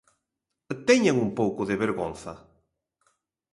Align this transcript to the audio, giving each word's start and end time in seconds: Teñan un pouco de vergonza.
Teñan 0.87 1.15
un 1.25 1.29
pouco 1.39 1.61
de 1.69 1.79
vergonza. 1.83 2.33